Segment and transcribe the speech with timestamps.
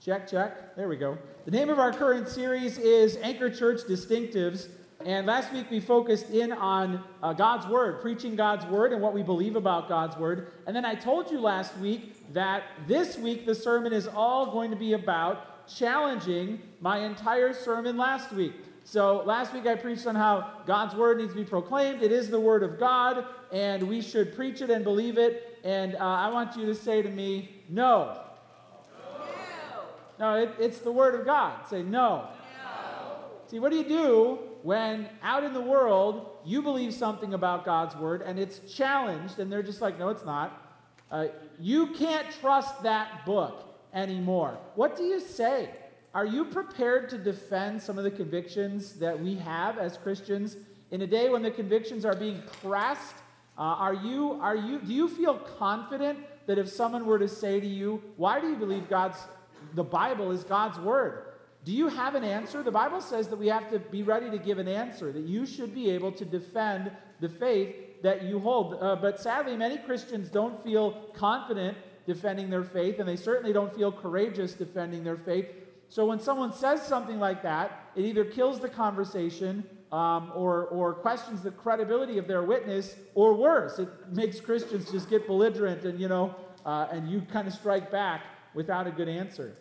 [0.00, 0.76] Check, check.
[0.76, 1.18] There we go.
[1.44, 4.68] The name of our current series is Anchor Church Distinctives.
[5.04, 9.12] And last week we focused in on uh, God's Word, preaching God's Word and what
[9.12, 10.52] we believe about God's Word.
[10.68, 14.70] And then I told you last week that this week the sermon is all going
[14.70, 18.52] to be about challenging my entire sermon last week.
[18.84, 22.04] So last week I preached on how God's Word needs to be proclaimed.
[22.04, 25.58] It is the Word of God, and we should preach it and believe it.
[25.64, 28.27] And uh, I want you to say to me, no.
[30.18, 31.66] No, it, it's the Word of God.
[31.68, 32.28] Say no.
[32.64, 33.16] no.
[33.46, 37.96] See, what do you do when out in the world you believe something about God's
[37.96, 40.64] Word and it's challenged and they're just like, no, it's not?
[41.10, 44.58] Uh, you can't trust that book anymore.
[44.74, 45.70] What do you say?
[46.14, 50.56] Are you prepared to defend some of the convictions that we have as Christians
[50.90, 53.14] in a day when the convictions are being pressed?
[53.56, 57.60] Uh, are you, are you, do you feel confident that if someone were to say
[57.60, 59.18] to you, why do you believe God's
[59.74, 61.24] the Bible is God's word.
[61.64, 62.62] Do you have an answer?
[62.62, 65.44] The Bible says that we have to be ready to give an answer, that you
[65.44, 68.78] should be able to defend the faith that you hold.
[68.80, 73.74] Uh, but sadly, many Christians don't feel confident defending their faith, and they certainly don't
[73.74, 75.46] feel courageous defending their faith.
[75.90, 80.94] So when someone says something like that, it either kills the conversation um, or, or
[80.94, 85.98] questions the credibility of their witness, or worse, it makes Christians just get belligerent and,
[85.98, 86.34] you know,
[86.64, 88.22] uh, and you kind of strike back
[88.58, 89.54] without a good answer.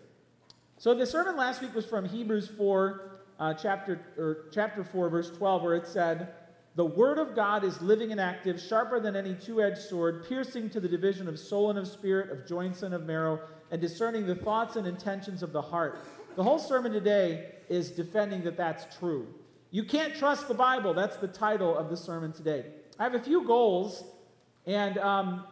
[0.80, 5.30] So the sermon last week was from Hebrews 4, uh, chapter, or chapter 4, verse
[5.30, 6.34] 12, where it said,
[6.74, 10.72] The word of God is living and active, sharper than any two edged sword, piercing
[10.72, 13.40] to the division of soul and of spirit, of joints and of marrow,
[13.70, 16.04] and discerning the thoughts and intentions of the heart.
[16.36, 19.28] The whole sermon today is defending that that's true.
[19.70, 20.96] You can't trust the Bible.
[20.96, 22.66] That's the title of the sermon today.
[22.98, 24.04] I have a few goals,
[24.66, 25.44] and um,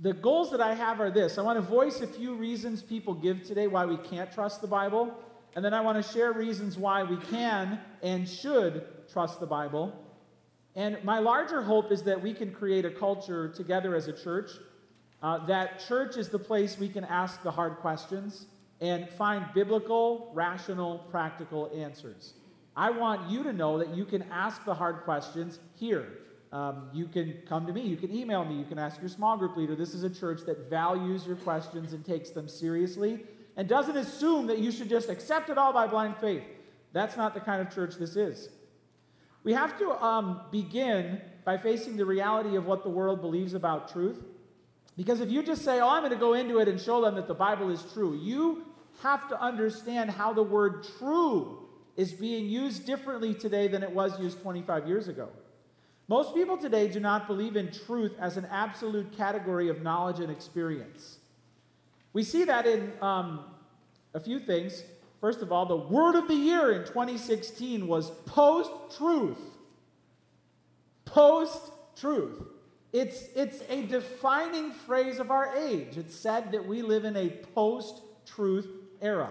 [0.00, 3.14] the goals that I have are this I want to voice a few reasons people
[3.14, 5.14] give today why we can't trust the Bible,
[5.56, 10.04] and then I want to share reasons why we can and should trust the Bible.
[10.76, 14.50] And my larger hope is that we can create a culture together as a church.
[15.20, 18.46] Uh, that church is the place we can ask the hard questions
[18.80, 22.34] and find biblical, rational, practical answers.
[22.76, 26.06] I want you to know that you can ask the hard questions here
[26.52, 27.82] um, you can come to me.
[27.82, 28.54] You can email me.
[28.54, 29.76] You can ask your small group leader.
[29.76, 33.20] This is a church that values your questions and takes them seriously
[33.56, 36.44] and doesn't assume that you should just accept it all by blind faith.
[36.92, 38.48] That's not the kind of church this is.
[39.44, 43.92] We have to um, begin by facing the reality of what the world believes about
[43.92, 44.22] truth.
[44.96, 47.14] Because if you just say, oh, I'm going to go into it and show them
[47.16, 48.64] that the Bible is true, you
[49.02, 54.18] have to understand how the word true is being used differently today than it was
[54.20, 55.28] used 25 years ago.
[56.08, 60.30] Most people today do not believe in truth as an absolute category of knowledge and
[60.30, 61.18] experience.
[62.14, 63.44] We see that in um,
[64.14, 64.82] a few things.
[65.20, 69.38] First of all, the word of the year in 2016 was post truth.
[71.04, 72.42] Post truth.
[72.90, 75.98] It's, it's a defining phrase of our age.
[75.98, 78.66] It's said that we live in a post truth
[79.02, 79.30] era.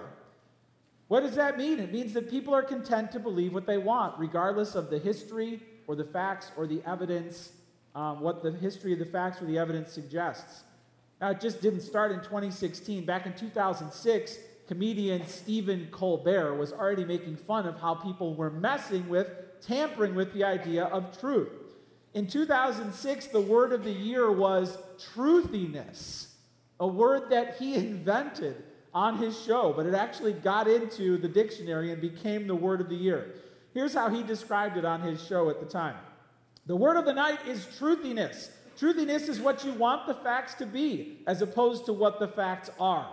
[1.07, 1.79] What does that mean?
[1.79, 5.63] It means that people are content to believe what they want, regardless of the history,
[5.87, 7.53] or the facts or the evidence,
[7.95, 10.63] um, what the history of the facts or the evidence suggests.
[11.19, 13.05] Now, it just didn't start in 2016.
[13.05, 14.37] Back in 2006,
[14.67, 19.29] comedian Stephen Colbert was already making fun of how people were messing with,
[19.61, 21.49] tampering with the idea of truth.
[22.13, 24.77] In 2006, the word of the year was
[25.13, 26.27] truthiness,
[26.79, 31.91] a word that he invented on his show, but it actually got into the dictionary
[31.91, 33.35] and became the word of the year.
[33.77, 35.97] Here's how he described it on his show at the time
[36.65, 38.49] The word of the night is truthiness.
[38.75, 42.71] Truthiness is what you want the facts to be, as opposed to what the facts
[42.79, 43.07] are.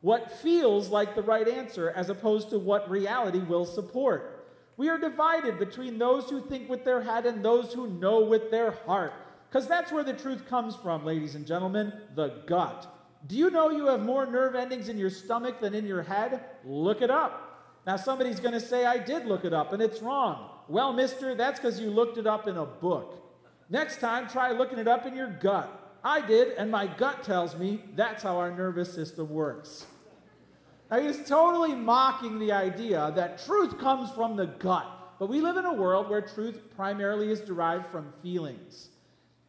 [0.00, 4.46] What feels like the right answer, as opposed to what reality will support.
[4.78, 8.50] We are divided between those who think with their head and those who know with
[8.50, 9.12] their heart.
[9.50, 12.86] Because that's where the truth comes from, ladies and gentlemen the gut.
[13.26, 16.40] Do you know you have more nerve endings in your stomach than in your head?
[16.64, 17.47] Look it up.
[17.86, 20.50] Now, somebody's going to say, I did look it up and it's wrong.
[20.68, 23.14] Well, mister, that's because you looked it up in a book.
[23.70, 25.98] Next time, try looking it up in your gut.
[26.04, 29.86] I did, and my gut tells me that's how our nervous system works.
[30.90, 34.86] Now, he's totally mocking the idea that truth comes from the gut.
[35.18, 38.90] But we live in a world where truth primarily is derived from feelings.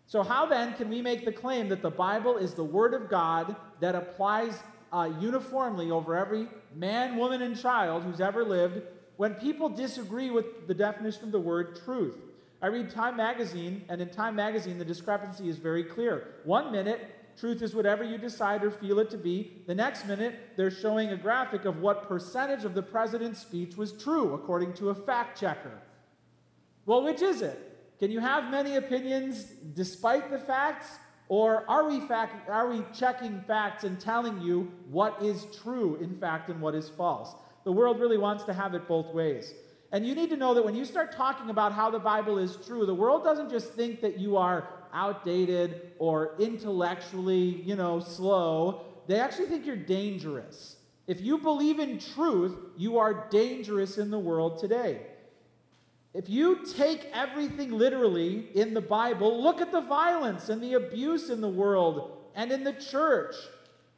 [0.07, 3.09] So, how then can we make the claim that the Bible is the Word of
[3.09, 8.81] God that applies uh, uniformly over every man, woman, and child who's ever lived
[9.17, 12.15] when people disagree with the definition of the word truth.
[12.61, 16.35] I read Time magazine, and in Time magazine, the discrepancy is very clear.
[16.43, 19.61] One minute, Truth is whatever you decide or feel it to be.
[19.65, 23.93] The next minute, they're showing a graphic of what percentage of the president's speech was
[23.93, 25.79] true, according to a fact checker.
[26.85, 27.97] Well, which is it?
[27.97, 30.97] Can you have many opinions despite the facts?
[31.29, 36.15] Or are we, fact, are we checking facts and telling you what is true, in
[36.15, 37.35] fact, and what is false?
[37.63, 39.53] The world really wants to have it both ways.
[39.91, 42.57] And you need to know that when you start talking about how the Bible is
[42.65, 48.85] true, the world doesn't just think that you are outdated or intellectually, you know, slow.
[49.07, 50.77] They actually think you're dangerous.
[51.05, 55.01] If you believe in truth, you are dangerous in the world today.
[56.13, 61.29] If you take everything literally in the Bible, look at the violence and the abuse
[61.29, 63.35] in the world and in the church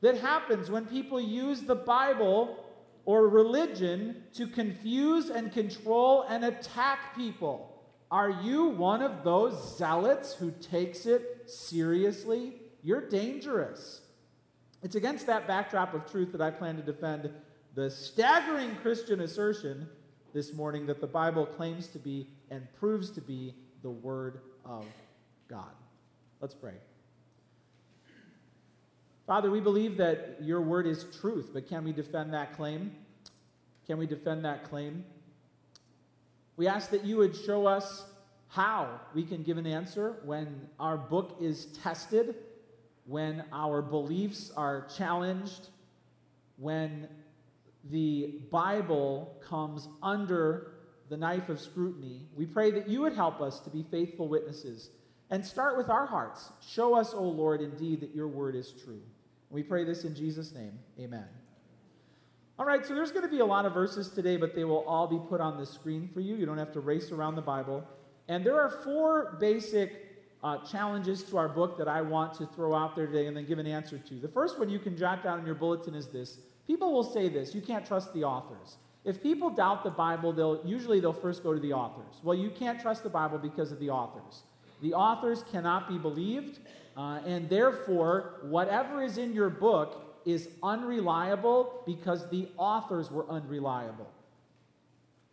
[0.01, 2.65] that happens when people use the Bible
[3.05, 7.81] or religion to confuse and control and attack people.
[8.11, 12.55] Are you one of those zealots who takes it seriously?
[12.83, 14.01] You're dangerous.
[14.83, 17.31] It's against that backdrop of truth that I plan to defend
[17.73, 19.87] the staggering Christian assertion
[20.33, 24.85] this morning that the Bible claims to be and proves to be the Word of
[25.47, 25.71] God.
[26.39, 26.73] Let's pray.
[29.27, 32.95] Father, we believe that your word is truth, but can we defend that claim?
[33.87, 35.05] Can we defend that claim?
[36.57, 38.05] We ask that you would show us
[38.49, 42.35] how we can give an answer when our book is tested,
[43.05, 45.69] when our beliefs are challenged,
[46.57, 47.07] when
[47.89, 50.73] the Bible comes under
[51.09, 52.27] the knife of scrutiny.
[52.35, 54.91] We pray that you would help us to be faithful witnesses
[55.29, 56.51] and start with our hearts.
[56.65, 59.01] Show us, O Lord, indeed, that your word is true.
[59.49, 60.79] We pray this in Jesus' name.
[60.99, 61.25] Amen.
[62.59, 64.85] All right, so there's going to be a lot of verses today, but they will
[64.85, 66.35] all be put on the screen for you.
[66.35, 67.83] You don't have to race around the Bible.
[68.27, 70.11] And there are four basic
[70.43, 73.45] uh, challenges to our book that I want to throw out there today and then
[73.45, 74.15] give an answer to.
[74.15, 76.37] The first one you can jot down in your bulletin is this.
[76.71, 78.77] People will say this, you can't trust the authors.
[79.03, 82.21] If people doubt the Bible, they'll usually they'll first go to the authors.
[82.23, 84.43] Well, you can't trust the Bible because of the authors.
[84.81, 86.59] The authors cannot be believed,
[86.95, 94.09] uh, and therefore, whatever is in your book is unreliable because the authors were unreliable.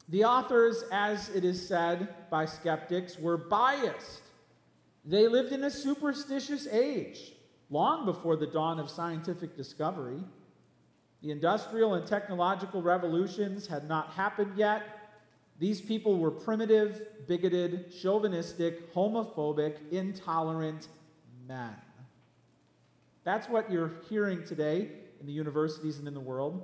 [0.08, 4.22] The authors, as it is said by skeptics, were biased.
[5.04, 7.30] They lived in a superstitious age,
[7.70, 10.24] long before the dawn of scientific discovery.
[11.22, 14.82] The industrial and technological revolutions had not happened yet.
[15.58, 20.86] These people were primitive, bigoted, chauvinistic, homophobic, intolerant
[21.48, 21.74] men.
[23.24, 24.88] That's what you're hearing today
[25.20, 26.62] in the universities and in the world.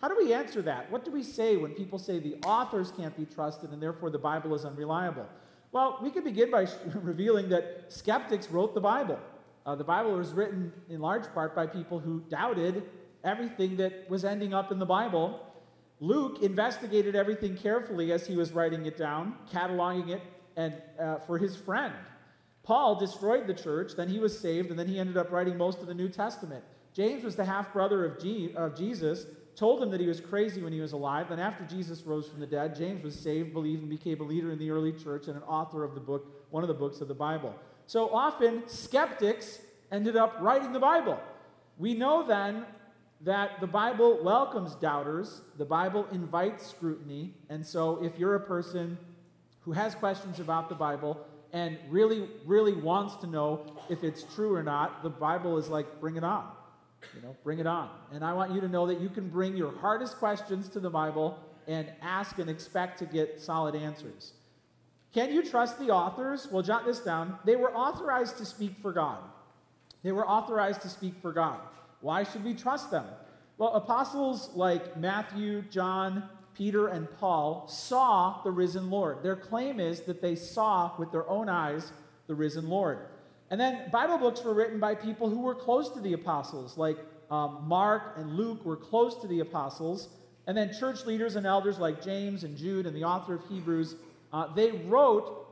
[0.00, 0.90] How do we answer that?
[0.92, 4.18] What do we say when people say the authors can't be trusted and therefore the
[4.18, 5.26] Bible is unreliable?
[5.72, 9.18] Well, we could begin by revealing that skeptics wrote the Bible.
[9.64, 12.82] Uh, the Bible was written in large part by people who doubted
[13.24, 15.40] everything that was ending up in the Bible.
[16.00, 20.22] Luke investigated everything carefully as he was writing it down, cataloging it,
[20.56, 21.94] and uh, for his friend.
[22.62, 25.80] Paul destroyed the church, then he was saved, and then he ended up writing most
[25.80, 26.64] of the New Testament.
[26.94, 28.24] James was the half brother of,
[28.56, 29.26] of Jesus,
[29.56, 31.28] told him that he was crazy when he was alive.
[31.28, 34.50] Then, after Jesus rose from the dead, James was saved, believed, and became a leader
[34.50, 37.08] in the early church and an author of the book, one of the books of
[37.08, 37.54] the Bible.
[37.86, 39.60] So often, skeptics
[39.92, 41.20] ended up writing the Bible.
[41.78, 42.64] We know then
[43.22, 48.98] that the Bible welcomes doubters, the Bible invites scrutiny, and so if you're a person
[49.60, 54.54] who has questions about the Bible, and really, really wants to know if it's true
[54.54, 56.44] or not, the Bible is like, bring it on.
[57.14, 57.90] You know, bring it on.
[58.12, 60.90] And I want you to know that you can bring your hardest questions to the
[60.90, 64.32] Bible and ask and expect to get solid answers.
[65.12, 66.48] Can you trust the authors?
[66.50, 67.38] Well, jot this down.
[67.44, 69.18] They were authorized to speak for God.
[70.02, 71.60] They were authorized to speak for God.
[72.04, 73.06] Why should we trust them?
[73.56, 79.22] Well, apostles like Matthew, John, Peter and Paul saw the risen Lord.
[79.22, 81.92] Their claim is that they saw with their own eyes
[82.26, 82.98] the risen Lord.
[83.50, 86.98] And then Bible books were written by people who were close to the apostles, like
[87.30, 90.10] um, Mark and Luke were close to the apostles.
[90.46, 93.94] And then church leaders and elders like James and Jude and the author of Hebrews,
[94.30, 95.43] uh, they wrote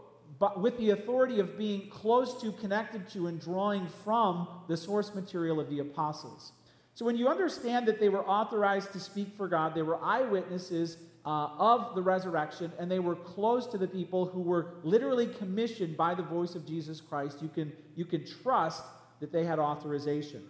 [0.43, 5.15] but with the authority of being close to, connected to, and drawing from the source
[5.15, 6.51] material of the apostles.
[6.95, 10.97] So when you understand that they were authorized to speak for God, they were eyewitnesses
[11.25, 15.97] uh, of the resurrection, and they were close to the people who were literally commissioned
[15.97, 18.83] by the voice of Jesus Christ, you can, you can trust
[19.21, 20.43] that they had authorization.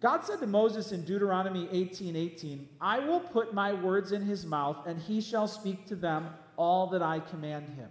[0.00, 4.44] God said to Moses in Deuteronomy 18 18, I will put my words in his
[4.44, 7.88] mouth, and he shall speak to them all that I command him.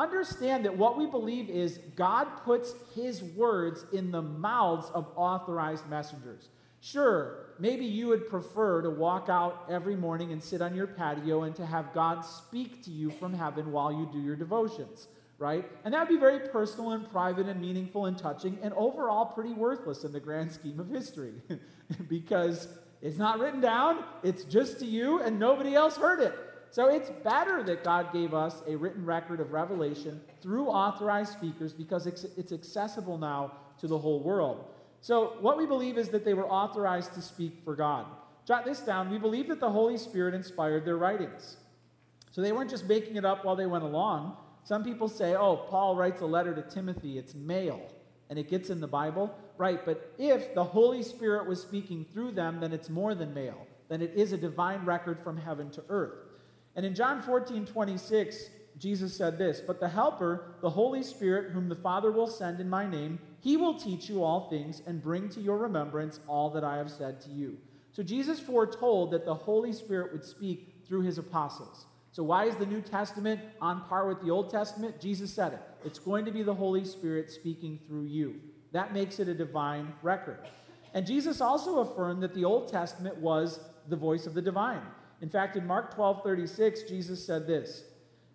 [0.00, 5.88] Understand that what we believe is God puts his words in the mouths of authorized
[5.88, 6.48] messengers.
[6.80, 11.42] Sure, maybe you would prefer to walk out every morning and sit on your patio
[11.42, 15.06] and to have God speak to you from heaven while you do your devotions,
[15.38, 15.70] right?
[15.84, 19.52] And that would be very personal and private and meaningful and touching and overall pretty
[19.52, 21.34] worthless in the grand scheme of history
[22.08, 22.68] because
[23.02, 26.34] it's not written down, it's just to you, and nobody else heard it.
[26.70, 31.72] So it's better that God gave us a written record of revelation through authorized speakers
[31.72, 34.66] because it's accessible now to the whole world.
[35.00, 38.06] So, what we believe is that they were authorized to speak for God.
[38.46, 39.10] Jot this down.
[39.10, 41.56] We believe that the Holy Spirit inspired their writings.
[42.30, 44.36] So, they weren't just making it up while they went along.
[44.64, 47.80] Some people say, oh, Paul writes a letter to Timothy, it's mail,
[48.28, 49.34] and it gets in the Bible.
[49.56, 53.66] Right, but if the Holy Spirit was speaking through them, then it's more than mail.
[53.88, 56.29] Then it is a divine record from heaven to earth.
[56.80, 61.68] And in John 14, 26, Jesus said this But the Helper, the Holy Spirit, whom
[61.68, 65.28] the Father will send in my name, he will teach you all things and bring
[65.28, 67.58] to your remembrance all that I have said to you.
[67.92, 71.84] So Jesus foretold that the Holy Spirit would speak through his apostles.
[72.12, 75.02] So, why is the New Testament on par with the Old Testament?
[75.02, 75.60] Jesus said it.
[75.84, 78.40] It's going to be the Holy Spirit speaking through you.
[78.72, 80.48] That makes it a divine record.
[80.94, 84.80] And Jesus also affirmed that the Old Testament was the voice of the divine.
[85.20, 87.84] In fact, in Mark 12 36, Jesus said this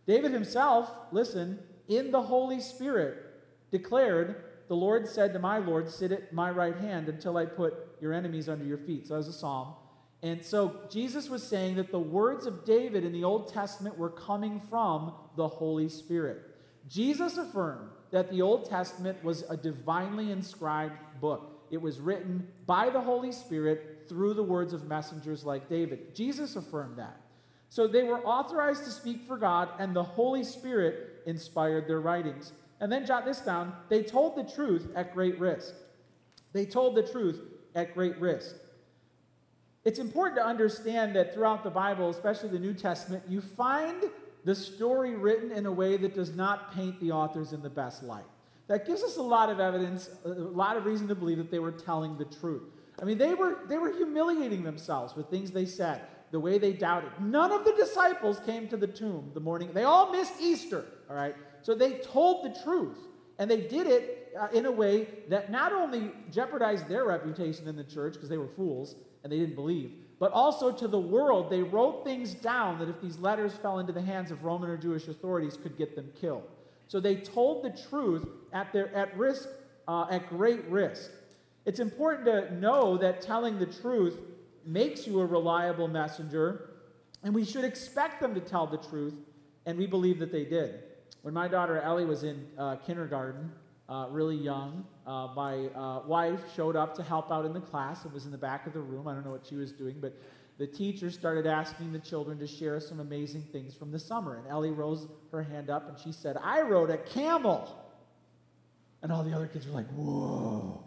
[0.08, 3.18] David himself, listen, in the Holy Spirit
[3.72, 7.74] declared, The Lord said to my Lord, Sit at my right hand until I put
[8.02, 9.08] your enemies under your feet.
[9.08, 9.74] So that was a psalm.
[10.24, 14.10] And so Jesus was saying that the words of David in the Old Testament were
[14.10, 16.42] coming from the Holy Spirit.
[16.88, 21.55] Jesus affirmed that the Old Testament was a divinely inscribed book.
[21.72, 26.16] It was written by the Holy Spirit through the words of messengers like David.
[26.16, 27.20] Jesus affirmed that.
[27.70, 32.54] So they were authorized to speak for God, and the Holy Spirit inspired their writings.
[32.80, 35.74] And then jot this down they told the truth at great risk.
[36.54, 37.42] They told the truth
[37.74, 38.56] at great risk.
[39.84, 44.04] It's important to understand that throughout the Bible, especially the New Testament, you find
[44.44, 48.04] the story written in a way that does not paint the authors in the best
[48.04, 48.24] light.
[48.68, 51.60] That gives us a lot of evidence, a lot of reason to believe that they
[51.60, 52.64] were telling the truth.
[53.00, 56.74] I mean, they were, they were humiliating themselves with things they said, the way they
[56.74, 57.12] doubted.
[57.20, 59.72] None of the disciples came to the tomb the morning.
[59.74, 61.36] They all missed Easter, all right?
[61.62, 62.98] So they told the truth.
[63.38, 67.76] And they did it uh, in a way that not only jeopardized their reputation in
[67.76, 71.50] the church because they were fools and they didn't believe, but also to the world.
[71.50, 74.78] They wrote things down that if these letters fell into the hands of Roman or
[74.78, 76.44] Jewish authorities, could get them killed.
[76.88, 79.48] So they told the truth at their at risk,
[79.88, 81.12] uh, at great risk.
[81.66, 84.18] It's important to know that telling the truth
[84.66, 86.72] makes you a reliable messenger,
[87.22, 89.14] and we should expect them to tell the truth,
[89.68, 90.82] and we believe that they did.
[91.22, 93.52] When my daughter Ellie was in uh, kindergarten,
[93.88, 94.86] uh, really young.
[95.06, 98.32] Uh, my uh, wife showed up to help out in the class and was in
[98.32, 99.08] the back of the room.
[99.08, 100.20] I don't know what she was doing, but
[100.58, 104.38] the teacher started asking the children to share some amazing things from the summer.
[104.38, 107.85] And Ellie rose her hand up and she said, I rode a camel.
[109.06, 110.84] And all the other kids were like, Whoa,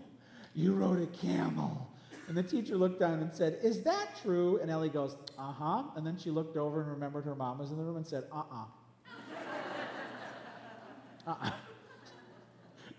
[0.52, 1.88] you rode a camel.
[2.26, 4.58] And the teacher looked down and said, Is that true?
[4.60, 5.84] And Ellie goes, Uh huh.
[5.94, 8.24] And then she looked over and remembered her mom was in the room and said,
[8.32, 8.64] Uh uh-uh.
[11.30, 11.34] uh.
[11.42, 11.50] uh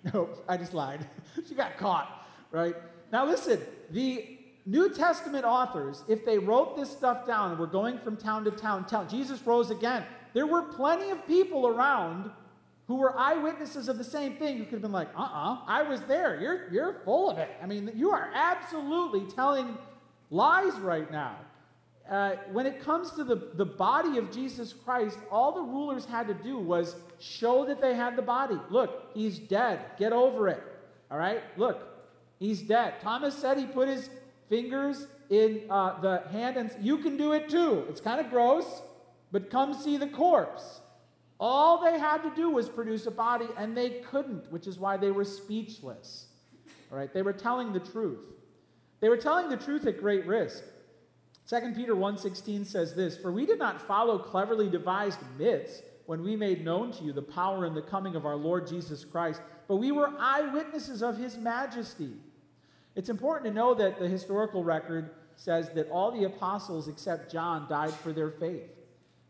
[0.14, 1.06] No, I just lied.
[1.50, 2.76] she got caught, right?
[3.12, 3.60] Now listen,
[3.92, 8.46] the New Testament authors, if they wrote this stuff down and were going from town
[8.46, 10.06] to town, town, Jesus rose again.
[10.34, 12.32] There were plenty of people around
[12.90, 16.02] who were eyewitnesses of the same thing who could have been like, uh-uh, I was
[16.02, 16.42] there.
[16.42, 17.50] You're, you're full of it.
[17.64, 19.78] I mean, you are absolutely telling
[20.30, 21.38] lies right now
[22.10, 26.28] uh, when it comes to the, the body of Jesus Christ, all the rulers had
[26.28, 28.58] to do was show that they had the body.
[28.72, 29.80] Look, he's dead.
[30.00, 30.64] Get over it.
[31.12, 31.44] All right?
[31.56, 31.80] Look,
[32.40, 32.96] he's dead.
[33.02, 34.10] Thomas said he put his
[34.50, 37.86] fingers in uh, the hand, and you can do it too.
[37.90, 38.82] It's kind of gross,
[39.32, 40.82] but come see the corpse.
[41.40, 44.98] All they had to do was produce a body, and they couldn't, which is why
[44.98, 46.28] they were speechless.
[46.92, 47.14] All right?
[47.14, 48.20] They were telling the truth.
[49.00, 50.64] They were telling the truth at great risk.
[51.48, 56.36] 2 Peter 1:16 says this, "For we did not follow cleverly devised myths when we
[56.36, 59.78] made known to you the power and the coming of our Lord Jesus Christ, but
[59.78, 62.18] we were eyewitnesses of his majesty."
[62.96, 67.68] It's important to know that the historical record says that all the apostles except John
[67.70, 68.76] died for their faith.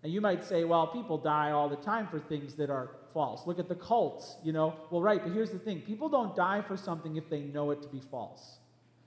[0.03, 3.45] And you might say, well, people die all the time for things that are false.
[3.45, 4.73] Look at the cults, you know.
[4.89, 7.81] Well, right, but here's the thing people don't die for something if they know it
[7.81, 8.59] to be false.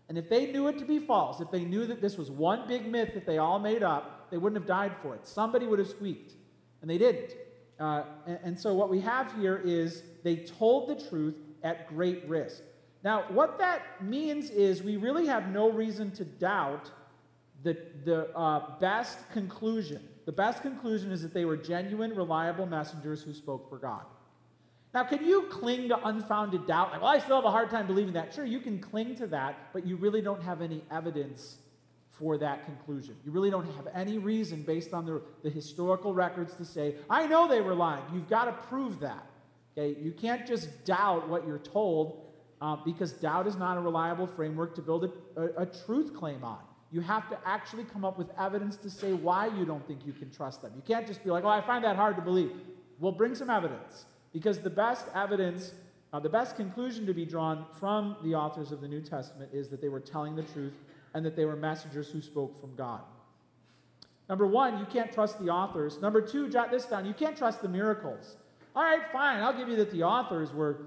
[0.09, 2.69] And if they knew it to be false, if they knew that this was one
[2.69, 5.27] big myth that they all made up, they wouldn't have died for it.
[5.27, 6.35] Somebody would have squeaked.
[6.83, 7.33] And they didn't.
[7.81, 12.29] Uh, and, and so what we have here is they told the truth at great
[12.29, 12.63] risk.
[13.03, 16.91] Now, what that means is we really have no reason to doubt
[17.63, 20.03] the, the uh, best conclusion.
[20.25, 24.05] The best conclusion is that they were genuine, reliable messengers who spoke for God.
[24.95, 26.93] Now, can you cling to unfounded doubt?
[26.93, 28.35] Like, well, I still have a hard time believing that.
[28.35, 31.57] Sure, you can cling to that, but you really don't have any evidence
[32.11, 33.17] for that conclusion.
[33.25, 37.27] You really don't have any reason based on the, the historical records to say, I
[37.27, 38.05] know they were lying.
[38.13, 39.25] You've got to prove that.
[39.77, 39.99] Okay?
[39.99, 42.23] You can't just doubt what you're told
[42.61, 45.05] uh, because doubt is not a reliable framework to build
[45.37, 46.61] a, a, a truth claim on.
[46.93, 50.13] You have to actually come up with evidence to say why you don't think you
[50.13, 50.73] can trust them.
[50.77, 52.53] You can't just be like, oh, I find that hard to believe.
[53.01, 54.05] Well, bring some evidence.
[54.33, 55.73] Because the best evidence,
[56.13, 59.71] uh, the best conclusion to be drawn from the authors of the New Testament is
[59.71, 60.75] that they were telling the truth
[61.15, 63.01] and that they were messengers who spoke from God.
[64.29, 66.01] Number one, you can't trust the authors.
[66.01, 68.37] Number two, jot this down you can't trust the miracles.
[68.75, 70.87] All right, fine, I'll give you that the authors were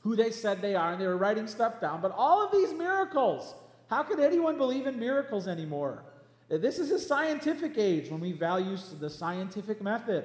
[0.00, 2.74] who they said they are and they were writing stuff down, but all of these
[2.74, 3.54] miracles,
[3.88, 6.04] how could anyone believe in miracles anymore?
[6.48, 10.24] This is a scientific age when we value the scientific method.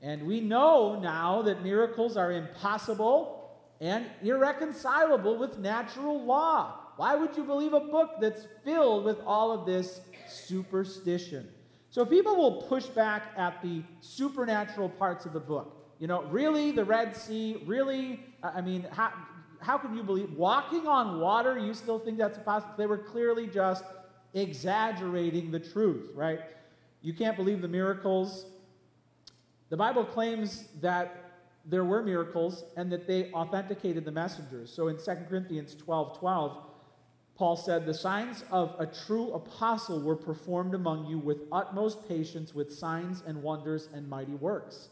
[0.00, 6.78] And we know now that miracles are impossible and irreconcilable with natural law.
[6.96, 11.48] Why would you believe a book that's filled with all of this superstition?
[11.90, 15.78] So people will push back at the supernatural parts of the book.
[15.98, 19.12] You know, really, the Red Sea, really, I mean, how,
[19.62, 21.58] how can you believe walking on water?
[21.58, 22.74] You still think that's possible?
[22.76, 23.84] They were clearly just
[24.34, 26.40] exaggerating the truth, right?
[27.00, 28.46] You can't believe the miracles.
[29.68, 31.32] The Bible claims that
[31.64, 34.72] there were miracles and that they authenticated the messengers.
[34.72, 36.58] So in 2 Corinthians 12 12,
[37.36, 42.54] Paul said, The signs of a true apostle were performed among you with utmost patience,
[42.54, 44.88] with signs and wonders and mighty works.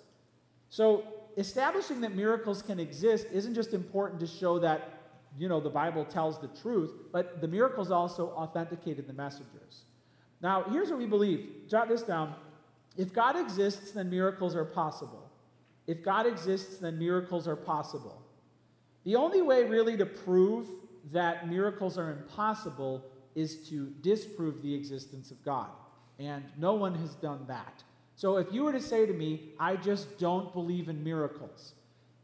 [0.68, 1.04] So,
[1.36, 5.00] establishing that miracles can exist isn't just important to show that,
[5.38, 9.82] you know, the Bible tells the truth, but the miracles also authenticated the messengers.
[10.40, 11.48] Now, here's what we believe.
[11.68, 12.34] Jot this down.
[12.96, 15.30] If God exists, then miracles are possible.
[15.86, 18.22] If God exists, then miracles are possible.
[19.04, 20.66] The only way, really, to prove
[21.12, 25.70] that miracles are impossible is to disprove the existence of God.
[26.18, 27.82] And no one has done that.
[28.20, 31.72] So if you were to say to me, I just don't believe in miracles,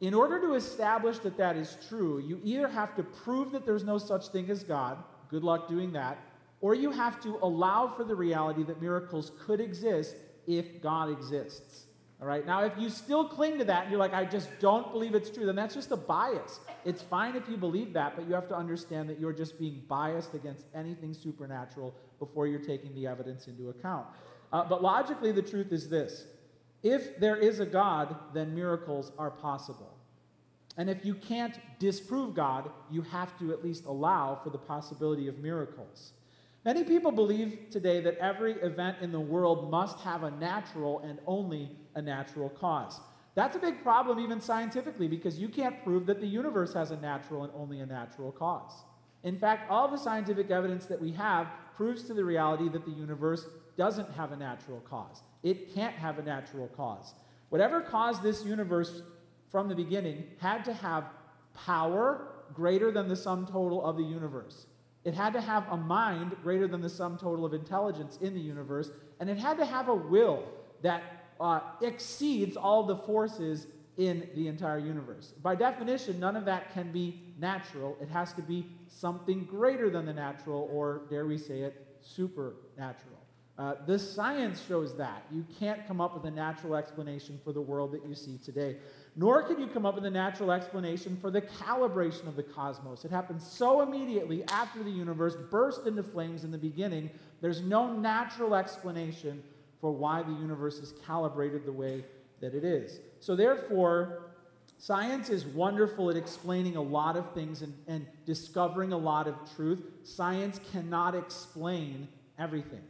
[0.02, 3.82] in order to establish that that is true, you either have to prove that there's
[3.82, 4.98] no such thing as God,
[5.30, 6.18] good luck doing that,
[6.60, 11.86] or you have to allow for the reality that miracles could exist if God exists.
[12.20, 14.92] All right, now if you still cling to that and you're like, I just don't
[14.92, 16.60] believe it's true, then that's just a bias.
[16.84, 19.82] It's fine if you believe that, but you have to understand that you're just being
[19.88, 24.06] biased against anything supernatural before you're taking the evidence into account.
[24.52, 26.26] Uh, but logically, the truth is this
[26.82, 29.92] if there is a God, then miracles are possible.
[30.76, 35.26] And if you can't disprove God, you have to at least allow for the possibility
[35.26, 36.12] of miracles.
[36.64, 41.18] Many people believe today that every event in the world must have a natural and
[41.26, 43.00] only a natural cause.
[43.36, 46.96] That's a big problem, even scientifically, because you can't prove that the universe has a
[46.96, 48.72] natural and only a natural cause.
[49.22, 52.90] In fact, all the scientific evidence that we have proves to the reality that the
[52.90, 55.22] universe doesn't have a natural cause.
[55.42, 57.14] It can't have a natural cause.
[57.48, 59.02] Whatever caused this universe
[59.48, 61.04] from the beginning had to have
[61.54, 64.66] power greater than the sum total of the universe.
[65.04, 68.40] It had to have a mind greater than the sum total of intelligence in the
[68.40, 70.42] universe, and it had to have a will
[70.82, 71.02] that
[71.40, 75.32] uh, exceeds all the forces in the entire universe.
[75.42, 77.96] By definition, none of that can be natural.
[78.00, 83.15] It has to be something greater than the natural, or dare we say it, supernatural.
[83.58, 85.24] Uh, the science shows that.
[85.32, 88.76] You can't come up with a natural explanation for the world that you see today
[89.18, 93.04] nor can you come up with a natural explanation for the calibration of the cosmos.
[93.04, 97.08] It happened so immediately after the universe burst into flames in the beginning.
[97.40, 99.42] There's no natural explanation
[99.80, 102.04] for why the universe is calibrated the way
[102.40, 103.00] that it is.
[103.20, 104.32] So, therefore,
[104.76, 109.34] science is wonderful at explaining a lot of things and, and discovering a lot of
[109.56, 109.82] truth.
[110.02, 112.82] Science cannot explain everything.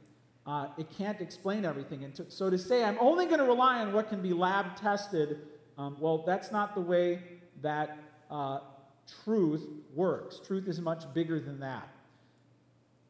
[0.46, 2.04] Uh, it can't explain everything.
[2.04, 4.76] And to, so to say, I'm only going to rely on what can be lab
[4.76, 5.40] tested
[5.78, 7.20] um, well, that's not the way
[7.62, 7.98] that
[8.30, 8.60] uh,
[9.24, 10.40] truth works.
[10.44, 11.88] Truth is much bigger than that.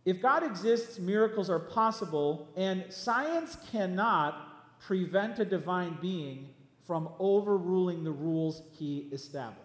[0.04, 6.50] If God exists, miracles are possible, and science cannot prevent a divine being
[6.86, 9.62] from overruling the rules he established.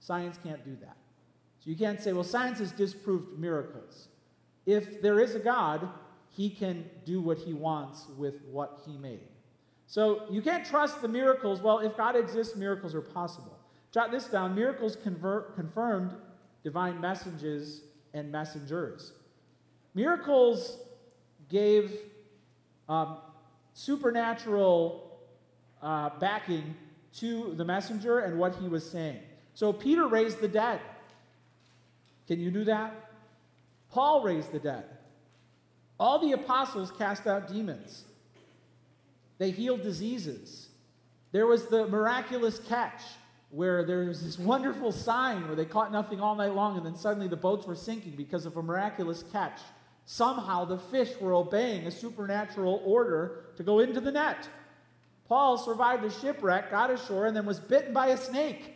[0.00, 0.96] Science can't do that.
[1.60, 4.08] So you can't say, well, science has disproved miracles.
[4.66, 5.88] If there is a God,
[6.34, 9.20] he can do what he wants with what he made.
[9.86, 11.60] So you can't trust the miracles.
[11.60, 13.58] Well, if God exists, miracles are possible.
[13.92, 16.12] Jot this down miracles convert, confirmed
[16.64, 17.82] divine messages
[18.14, 19.12] and messengers.
[19.94, 20.78] Miracles
[21.50, 21.94] gave
[22.88, 23.18] um,
[23.74, 25.20] supernatural
[25.82, 26.74] uh, backing
[27.16, 29.20] to the messenger and what he was saying.
[29.52, 30.80] So Peter raised the dead.
[32.26, 33.10] Can you do that?
[33.90, 34.84] Paul raised the dead.
[36.02, 38.02] All the apostles cast out demons.
[39.38, 40.68] They healed diseases.
[41.30, 43.00] There was the miraculous catch
[43.50, 46.96] where there was this wonderful sign where they caught nothing all night long and then
[46.96, 49.60] suddenly the boats were sinking because of a miraculous catch.
[50.04, 54.48] Somehow the fish were obeying a supernatural order to go into the net.
[55.28, 58.74] Paul survived a shipwreck, got ashore, and then was bitten by a snake.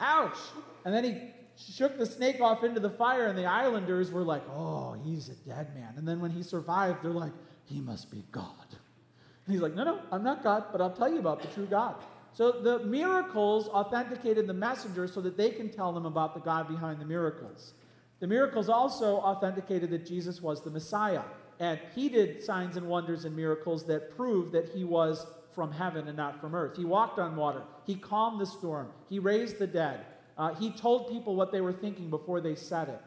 [0.00, 0.38] Ouch!
[0.84, 4.42] And then he shook the snake off into the fire, and the islanders were like,
[4.50, 5.94] oh, he's a dead man.
[5.96, 7.32] And then when he survived, they're like,
[7.64, 8.66] he must be God.
[8.70, 11.66] And he's like, no, no, I'm not God, but I'll tell you about the true
[11.66, 11.94] God.
[12.32, 16.68] So the miracles authenticated the messenger so that they can tell them about the God
[16.68, 17.72] behind the miracles.
[18.20, 21.22] The miracles also authenticated that Jesus was the Messiah.
[21.58, 26.08] And he did signs and wonders and miracles that proved that he was from heaven
[26.08, 26.76] and not from earth.
[26.76, 27.62] He walked on water.
[27.86, 28.88] He calmed the storm.
[29.08, 30.04] He raised the dead.
[30.36, 33.02] Uh, he told people what they were thinking before they said it.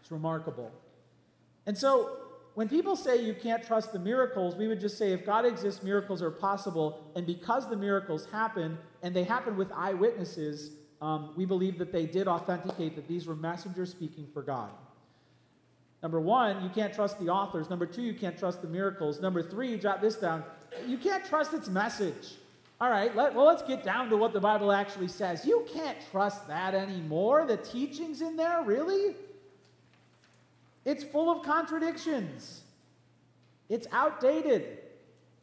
[0.00, 0.72] It's remarkable.
[1.66, 2.16] And so
[2.54, 5.82] when people say you can't trust the miracles, we would just say if God exists,
[5.82, 7.12] miracles are possible.
[7.14, 12.06] And because the miracles happen, and they happen with eyewitnesses, um, we believe that they
[12.06, 14.70] did authenticate that these were messengers speaking for God.
[16.02, 17.70] Number one, you can't trust the authors.
[17.70, 19.20] Number two, you can't trust the miracles.
[19.20, 20.44] Number three, jot this down,
[20.86, 22.36] you can't trust its message.
[22.80, 25.44] All right, let, well, let's get down to what the Bible actually says.
[25.44, 27.46] You can't trust that anymore.
[27.46, 29.16] The teachings in there, really?
[30.86, 32.62] It's full of contradictions.
[33.68, 34.78] It's outdated.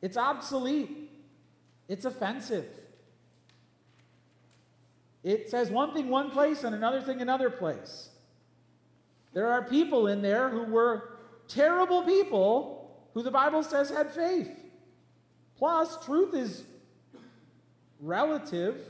[0.01, 1.11] It's obsolete.
[1.87, 2.65] It's offensive.
[5.23, 8.09] It says one thing one place and another thing another place.
[9.33, 14.49] There are people in there who were terrible people who the Bible says had faith.
[15.57, 16.63] Plus, truth is
[17.99, 18.81] relative.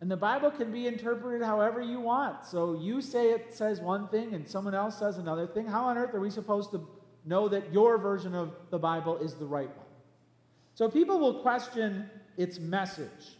[0.00, 2.44] And the Bible can be interpreted however you want.
[2.44, 5.66] So you say it says one thing and someone else says another thing.
[5.66, 6.86] How on earth are we supposed to
[7.24, 9.86] know that your version of the Bible is the right one?
[10.74, 13.36] So people will question its message.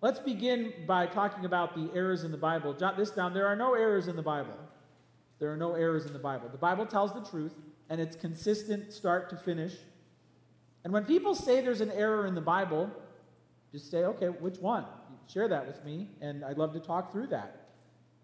[0.00, 2.72] Let's begin by talking about the errors in the Bible.
[2.72, 3.34] Jot this down.
[3.34, 4.54] There are no errors in the Bible.
[5.40, 6.48] There are no errors in the Bible.
[6.48, 7.54] The Bible tells the truth,
[7.90, 9.74] and it's consistent start to finish.
[10.84, 12.90] And when people say there's an error in the Bible,
[13.72, 14.84] just say, okay, which one?
[15.32, 17.68] Share that with me, and I'd love to talk through that.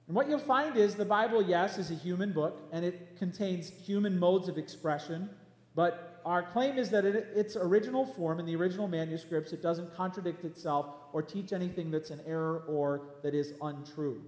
[0.06, 3.68] And what you'll find is the Bible, yes, is a human book, and it contains
[3.68, 5.28] human modes of expression,
[5.74, 9.94] but our claim is that in its original form, in the original manuscripts, it doesn't
[9.94, 14.20] contradict itself or teach anything that's an error or that is untrue.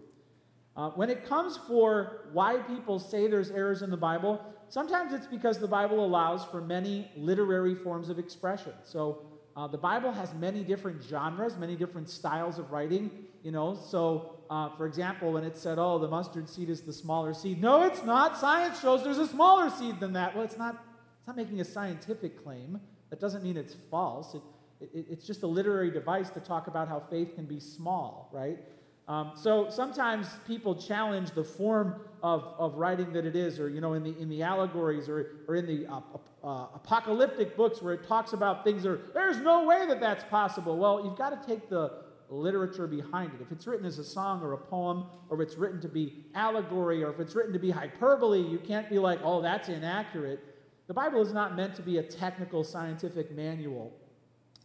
[0.78, 5.26] Uh, when it comes for why people say there's errors in the Bible, sometimes it's
[5.26, 8.72] because the Bible allows for many literary forms of expression.
[8.84, 13.10] So uh, the Bible has many different genres, many different styles of writing.
[13.42, 16.92] You know, so uh, for example, when it said, "Oh, the mustard seed is the
[16.92, 18.38] smaller seed," no, it's not.
[18.38, 20.36] Science shows there's a smaller seed than that.
[20.36, 20.84] Well, it's not.
[21.18, 22.80] It's not making a scientific claim.
[23.10, 24.34] That doesn't mean it's false.
[24.34, 24.42] It,
[24.80, 28.58] it, it's just a literary device to talk about how faith can be small, right?
[29.09, 33.81] Um, so sometimes people challenge the form of, of writing that it is, or you
[33.81, 36.01] know, in the in the allegories or, or in the uh,
[36.44, 40.25] uh, apocalyptic books where it talks about things that are, there's no way that that's
[40.25, 40.77] possible.
[40.77, 43.40] Well, you've got to take the literature behind it.
[43.40, 46.27] If it's written as a song or a poem, or if it's written to be
[46.35, 50.44] allegory, or if it's written to be hyperbole, you can't be like, oh, that's inaccurate.
[50.87, 53.97] The Bible is not meant to be a technical scientific manual.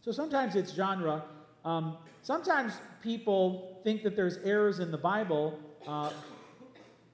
[0.02, 1.24] So sometimes it's genre.
[1.64, 6.10] Um, sometimes people think that there's errors in the Bible, uh,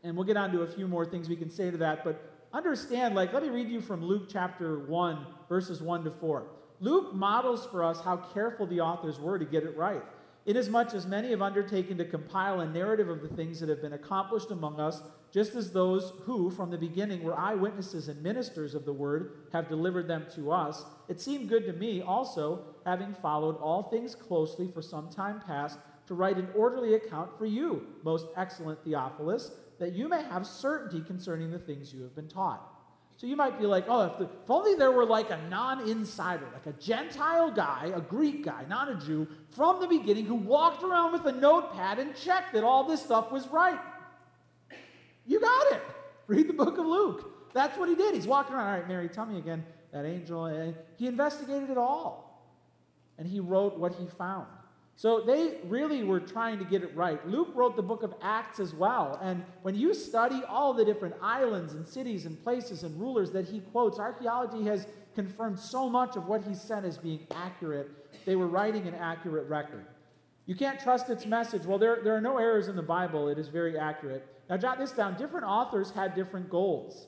[0.03, 2.31] and we'll get on to a few more things we can say to that, but
[2.53, 6.47] understand, like, let me read you from Luke chapter 1, verses 1 to 4.
[6.81, 10.03] Luke models for us how careful the authors were to get it right.
[10.47, 13.93] Inasmuch as many have undertaken to compile a narrative of the things that have been
[13.93, 15.03] accomplished among us,
[15.33, 19.69] just as those who, from the beginning, were eyewitnesses and ministers of the word, have
[19.69, 24.69] delivered them to us, it seemed good to me also, having followed all things closely
[24.73, 29.95] for some time past, to write an orderly account for you, most excellent Theophilus that
[29.95, 32.61] you may have certainty concerning the things you have been taught.
[33.17, 35.89] So you might be like, oh, if, the, if only there were like a non
[35.89, 40.37] insider, like a Gentile guy, a Greek guy, not a Jew, from the beginning who
[40.37, 43.79] walked around with a notepad and checked that all this stuff was right.
[45.31, 45.83] You got it.
[46.27, 47.53] Read the book of Luke.
[47.55, 48.17] That's what he did.
[48.17, 48.67] He's walking around.
[48.67, 49.65] All right, Mary, tell me again.
[49.93, 50.47] that angel.
[50.47, 52.53] And he investigated it all.
[53.17, 54.49] And he wrote what he found.
[54.97, 57.25] So they really were trying to get it right.
[57.29, 59.21] Luke wrote the book of Acts as well.
[59.23, 63.47] And when you study all the different islands and cities and places and rulers that
[63.47, 67.89] he quotes, archaeology has confirmed so much of what he said as being accurate.
[68.27, 69.87] They were writing an accurate record.
[70.47, 71.67] You can't trust its message.
[71.67, 74.27] Well, there, there are no errors in the Bible, it is very accurate.
[74.51, 77.07] Now, jot this down different authors had different goals.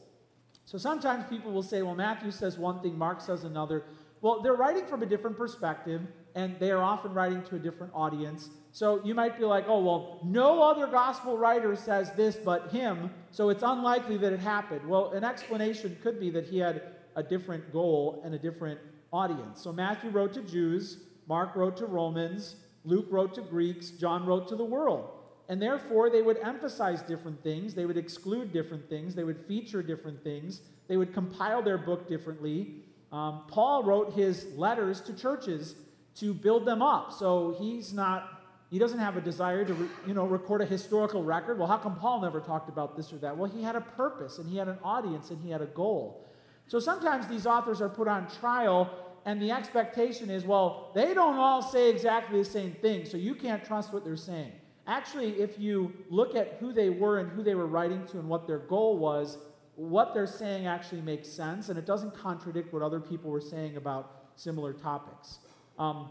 [0.65, 3.83] So sometimes people will say, well, Matthew says one thing, Mark says another.
[4.21, 6.03] Well, they're writing from a different perspective,
[6.37, 8.49] and they are often writing to a different audience.
[8.71, 13.11] So you might be like, oh, well, no other gospel writer says this but him,
[13.33, 14.89] so it's unlikely that it happened.
[14.89, 16.83] Well, an explanation could be that he had
[17.17, 18.79] a different goal and a different
[19.13, 19.61] audience.
[19.61, 24.47] So Matthew wrote to Jews, Mark wrote to Romans, Luke wrote to Greeks, John wrote
[24.49, 25.11] to the world.
[25.49, 29.83] And therefore, they would emphasize different things, they would exclude different things, they would feature
[29.83, 32.77] different things, they would compile their book differently.
[33.11, 35.75] Um, Paul wrote his letters to churches
[36.17, 37.13] to build them up.
[37.13, 41.59] So he's not, he doesn't have a desire to, you know, record a historical record.
[41.59, 43.37] Well, how come Paul never talked about this or that?
[43.37, 46.27] Well, he had a purpose and he had an audience and he had a goal.
[46.67, 48.91] So sometimes these authors are put on trial
[49.25, 53.35] and the expectation is, well, they don't all say exactly the same thing, so you
[53.35, 54.53] can't trust what they're saying.
[54.93, 58.29] Actually, if you look at who they were and who they were writing to and
[58.29, 59.39] what their goal was,
[59.75, 63.79] what they're saying actually makes sense and it doesn't contradict what other people were saying
[63.79, 65.39] about similar topics.
[65.79, 66.11] Um,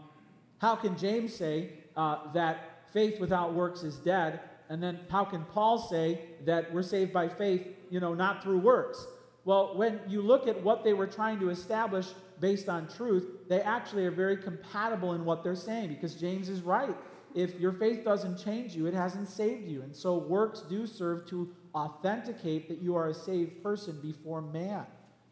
[0.58, 4.40] how can James say uh, that faith without works is dead?
[4.68, 8.58] And then how can Paul say that we're saved by faith, you know, not through
[8.58, 9.06] works?
[9.44, 12.08] Well, when you look at what they were trying to establish
[12.40, 16.62] based on truth, they actually are very compatible in what they're saying because James is
[16.62, 16.96] right.
[17.34, 19.82] If your faith doesn't change you, it hasn't saved you.
[19.82, 24.86] And so works do serve to authenticate that you are a saved person before man.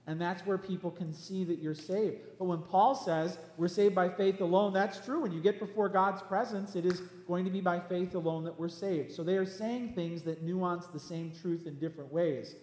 [0.07, 2.19] And that's where people can see that you're saved.
[2.39, 5.21] But when Paul says we're saved by faith alone, that's true.
[5.21, 8.59] When you get before God's presence, it is going to be by faith alone that
[8.59, 9.13] we're saved.
[9.13, 12.57] So they are saying things that nuance the same truth in different ways.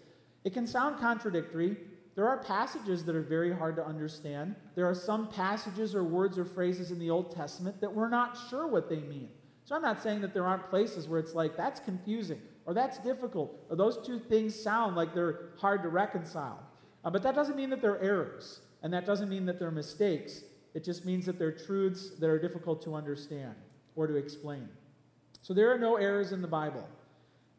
[0.44, 1.78] It can sound contradictory.
[2.18, 4.56] There are passages that are very hard to understand.
[4.74, 8.36] There are some passages or words or phrases in the Old Testament that we're not
[8.50, 9.30] sure what they mean.
[9.66, 12.98] So I'm not saying that there aren't places where it's like, that's confusing, or that's
[12.98, 16.58] difficult, or those two things sound like they're hard to reconcile.
[17.06, 20.42] Uh, but that doesn't mean that they're errors, and that doesn't mean that they're mistakes.
[20.74, 23.54] It just means that they're truths that are difficult to understand
[23.96, 24.68] or to explain.
[25.44, 26.88] So there are no errors in the Bible.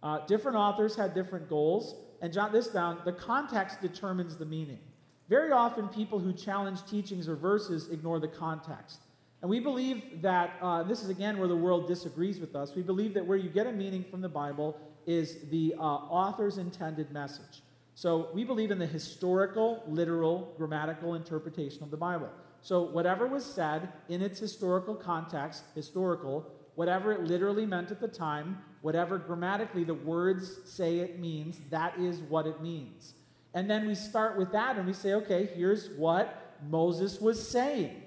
[0.03, 4.81] Uh, different authors had different goals, and jot this down the context determines the meaning.
[5.28, 9.00] Very often, people who challenge teachings or verses ignore the context.
[9.40, 12.83] And we believe that, uh, this is again where the world disagrees with us, we
[12.83, 14.76] believe that where you get a meaning from the Bible
[15.07, 17.62] is the uh, author's intended message.
[17.94, 22.31] So we believe in the historical, literal, grammatical interpretation of the Bible.
[22.61, 26.46] So whatever was said in its historical context, historical,
[26.78, 31.98] whatever it literally meant at the time, whatever grammatically the words say it means, that
[31.98, 33.14] is what it means.
[33.52, 38.00] And then we start with that and we say, okay, here's what Moses was saying.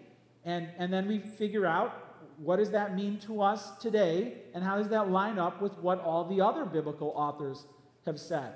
[0.45, 4.77] And, and then we figure out what does that mean to us today and how
[4.77, 7.65] does that line up with what all the other biblical authors
[8.05, 8.53] have said.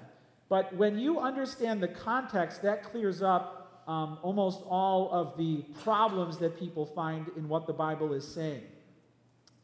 [0.47, 6.37] But when you understand the context, that clears up um, almost all of the problems
[6.37, 8.63] that people find in what the Bible is saying.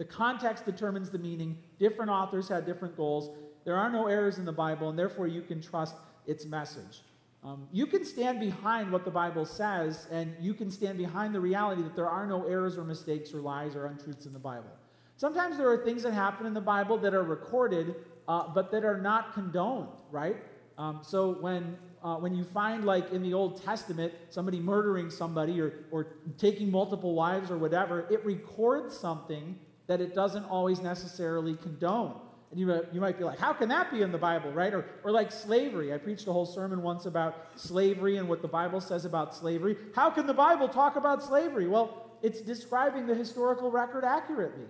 [0.01, 1.59] The context determines the meaning.
[1.77, 3.37] Different authors had different goals.
[3.65, 5.93] There are no errors in the Bible, and therefore you can trust
[6.25, 7.03] its message.
[7.43, 11.39] Um, you can stand behind what the Bible says, and you can stand behind the
[11.39, 14.71] reality that there are no errors or mistakes or lies or untruths in the Bible.
[15.17, 17.93] Sometimes there are things that happen in the Bible that are recorded,
[18.27, 20.37] uh, but that are not condoned, right?
[20.79, 25.61] Um, so when uh, when you find like in the Old Testament somebody murdering somebody
[25.61, 26.07] or or
[26.39, 29.59] taking multiple wives or whatever, it records something
[29.91, 32.15] that it doesn't always necessarily condone.
[32.49, 34.73] And you, you might be like, how can that be in the Bible, right?
[34.73, 35.93] Or, or like slavery.
[35.93, 39.75] I preached a whole sermon once about slavery and what the Bible says about slavery.
[39.93, 41.67] How can the Bible talk about slavery?
[41.67, 44.63] Well, it's describing the historical record accurately.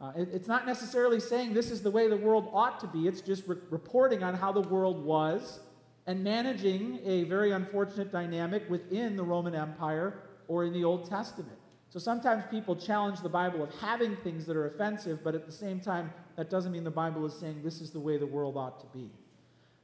[0.00, 3.06] Uh, it, it's not necessarily saying this is the way the world ought to be,
[3.06, 5.60] it's just re- reporting on how the world was
[6.08, 11.58] and managing a very unfortunate dynamic within the Roman Empire or in the Old Testament.
[11.94, 15.52] So sometimes people challenge the Bible of having things that are offensive, but at the
[15.52, 18.56] same time, that doesn't mean the Bible is saying this is the way the world
[18.56, 19.12] ought to be.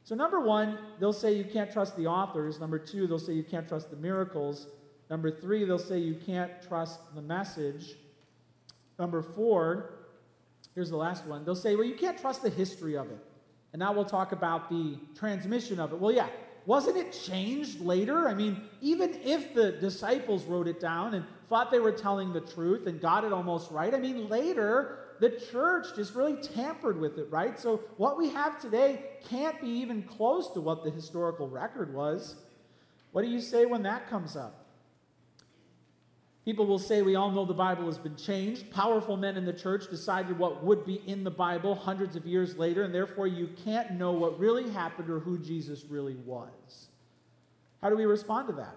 [0.02, 2.58] So, number one, they'll say you can't trust the authors.
[2.58, 4.66] Number two, they'll say you can't trust the miracles.
[5.08, 7.94] Number three, they'll say you can't trust the message.
[8.98, 10.00] Number four,
[10.74, 11.44] Here's the last one.
[11.44, 13.18] They'll say, well, you can't trust the history of it.
[13.72, 15.98] And now we'll talk about the transmission of it.
[15.98, 16.28] Well, yeah,
[16.66, 18.28] wasn't it changed later?
[18.28, 22.40] I mean, even if the disciples wrote it down and thought they were telling the
[22.40, 27.18] truth and got it almost right, I mean, later the church just really tampered with
[27.18, 27.58] it, right?
[27.58, 32.36] So what we have today can't be even close to what the historical record was.
[33.12, 34.59] What do you say when that comes up?
[36.44, 38.70] People will say we all know the Bible has been changed.
[38.70, 42.56] Powerful men in the church decided what would be in the Bible hundreds of years
[42.56, 46.88] later, and therefore you can't know what really happened or who Jesus really was.
[47.82, 48.76] How do we respond to that?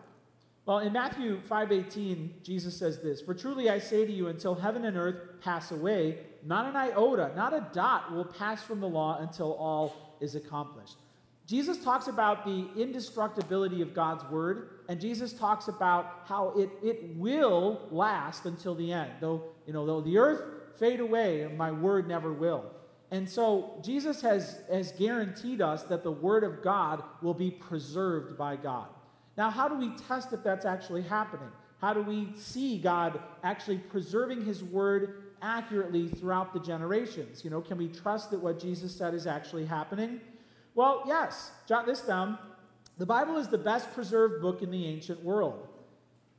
[0.65, 4.86] Well, in Matthew 5:18, Jesus says this, "For truly I say to you, until heaven
[4.86, 9.17] and earth pass away, not an iota, not a dot will pass from the law
[9.19, 10.97] until all is accomplished."
[11.45, 17.15] Jesus talks about the indestructibility of God's word, and Jesus talks about how it, it
[17.15, 19.12] will last until the end.
[19.22, 20.43] Though, you know, though the earth
[20.78, 22.65] fade away, my word never will.
[23.12, 28.38] And so Jesus has, has guaranteed us that the word of God will be preserved
[28.38, 28.88] by God.
[29.38, 31.50] Now, how do we test if that's actually happening?
[31.80, 37.43] How do we see God actually preserving his word accurately throughout the generations?
[37.43, 40.22] You know, can we trust that what Jesus said is actually happening?
[40.76, 41.52] Well, yes.
[41.67, 42.38] Jot this down.
[42.97, 45.67] The Bible is the best preserved book in the ancient world.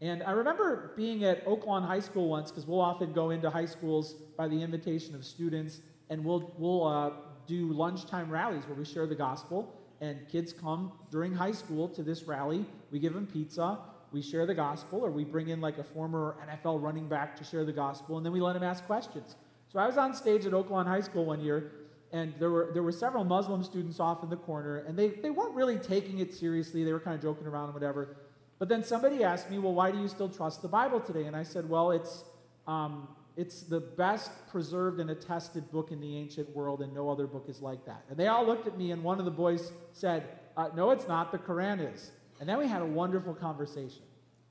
[0.00, 3.66] And I remember being at Oaklawn High School once, because we'll often go into high
[3.66, 7.10] schools by the invitation of students, and we'll, we'll uh,
[7.48, 9.80] do lunchtime rallies where we share the gospel.
[10.00, 12.66] And kids come during high school to this rally.
[12.92, 13.78] We give them pizza,
[14.12, 17.44] we share the gospel, or we bring in like a former NFL running back to
[17.44, 19.34] share the gospel, and then we let them ask questions.
[19.72, 21.72] So I was on stage at Oaklawn High School one year,
[22.12, 25.30] and there were, there were several Muslim students off in the corner, and they, they
[25.30, 26.84] weren't really taking it seriously.
[26.84, 28.16] They were kind of joking around and whatever.
[28.58, 31.24] But then somebody asked me, Well, why do you still trust the Bible today?
[31.24, 32.24] And I said, Well, it's,
[32.66, 37.26] um, it's the best preserved and attested book in the ancient world, and no other
[37.26, 38.04] book is like that.
[38.08, 41.08] And they all looked at me, and one of the boys said, uh, No, it's
[41.08, 41.32] not.
[41.32, 42.12] The Quran is.
[42.40, 44.02] And then we had a wonderful conversation,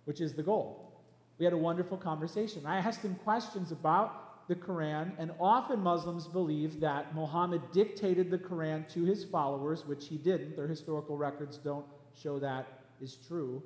[0.05, 0.91] which is the goal.
[1.37, 2.65] We had a wonderful conversation.
[2.65, 8.37] I asked him questions about the Quran, and often Muslims believe that Muhammad dictated the
[8.37, 10.55] Quran to his followers, which he didn't.
[10.55, 12.67] Their historical records don't show that
[13.01, 13.63] is true.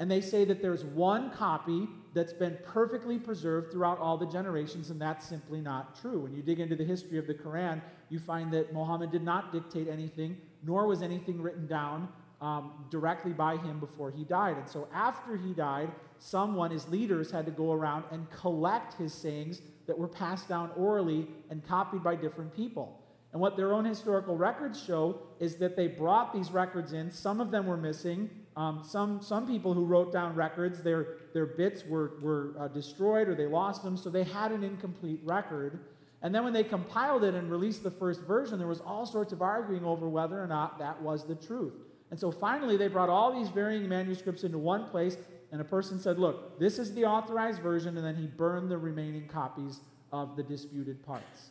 [0.00, 4.90] And they say that there's one copy that's been perfectly preserved throughout all the generations,
[4.90, 6.20] and that's simply not true.
[6.20, 9.52] When you dig into the history of the Quran, you find that Muhammad did not
[9.52, 12.08] dictate anything, nor was anything written down
[12.40, 14.56] um, directly by him before he died.
[14.56, 19.12] And so after he died, someone, his leaders, had to go around and collect his
[19.12, 23.02] sayings that were passed down orally and copied by different people.
[23.32, 27.10] And what their own historical records show is that they brought these records in.
[27.10, 28.30] Some of them were missing.
[28.56, 33.28] Um, some, some people who wrote down records, their, their bits were, were uh, destroyed
[33.28, 35.80] or they lost them, so they had an incomplete record.
[36.22, 39.32] And then when they compiled it and released the first version, there was all sorts
[39.32, 41.74] of arguing over whether or not that was the truth.
[42.10, 45.16] And so finally, they brought all these varying manuscripts into one place
[45.50, 48.78] and a person said, Look, this is the authorized version, and then he burned the
[48.78, 49.80] remaining copies
[50.12, 51.50] of the disputed parts.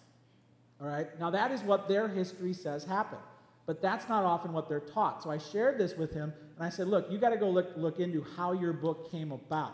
[0.79, 1.07] All right?
[1.19, 3.21] Now, that is what their history says happened.
[3.65, 5.23] But that's not often what they're taught.
[5.23, 7.71] So I shared this with him, and I said, Look, you got to go look,
[7.75, 9.73] look into how your book came about.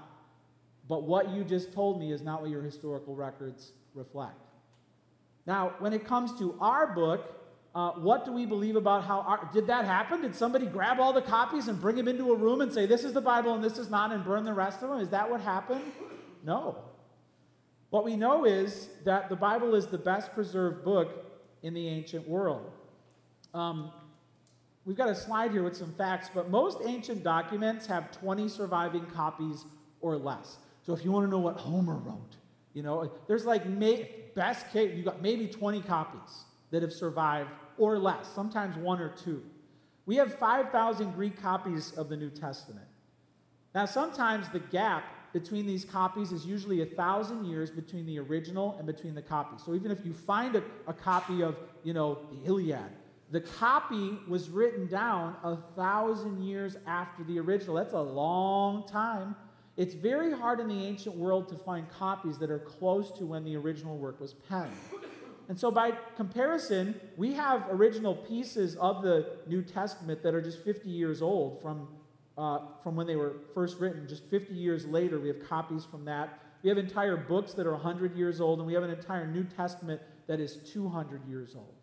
[0.87, 4.39] But what you just told me is not what your historical records reflect.
[5.45, 7.42] Now, when it comes to our book,
[7.75, 10.21] uh, what do we believe about how our, did that happen?
[10.21, 13.03] Did somebody grab all the copies and bring them into a room and say, this
[13.03, 14.99] is the Bible and this is not, and burn the rest of them?
[14.99, 15.81] Is that what happened?
[16.43, 16.77] No.
[17.89, 21.33] What we know is that the Bible is the best preserved book
[21.63, 22.71] in the ancient world.
[23.55, 23.91] Um,
[24.85, 29.05] we've got a slide here with some facts, but most ancient documents have 20 surviving
[29.07, 29.65] copies
[29.99, 30.57] or less.
[30.85, 32.35] So if you want to know what Homer wrote,
[32.73, 37.49] you know, there's like may, best case, you've got maybe 20 copies that have survived
[37.77, 39.43] or less, sometimes one or two.
[40.05, 42.87] We have 5,000 Greek copies of the New Testament.
[43.73, 48.75] Now, sometimes the gap between these copies is usually a thousand years between the original
[48.77, 49.63] and between the copies.
[49.65, 52.91] So even if you find a, a copy of, you know, the Iliad,
[53.31, 57.75] the copy was written down a thousand years after the original.
[57.75, 59.35] That's a long time.
[59.75, 63.43] It's very hard in the ancient world to find copies that are close to when
[63.43, 64.71] the original work was penned.
[65.49, 70.63] And so, by comparison, we have original pieces of the New Testament that are just
[70.63, 71.87] 50 years old from,
[72.37, 74.07] uh, from when they were first written.
[74.07, 76.39] Just 50 years later, we have copies from that.
[76.63, 79.43] We have entire books that are 100 years old, and we have an entire New
[79.43, 81.75] Testament that is 200 years old.